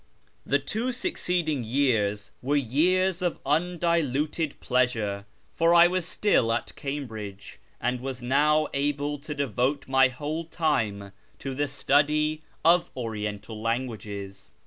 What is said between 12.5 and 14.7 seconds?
of Oriental languages.